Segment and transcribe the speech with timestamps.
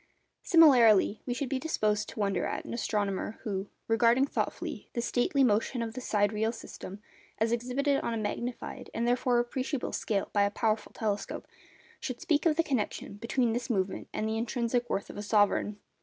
[0.41, 5.43] Similarly, we should be disposed to wonder at an astronomer who, regarding thoughtfully the stately
[5.43, 7.03] motion of the sidereal system,
[7.37, 11.45] as exhibited on a magnified, and, therefore, appreciable scale by a powerful telescope,
[11.99, 15.77] should speak of the connection between this movement and the intrinsic worth of a sovereign.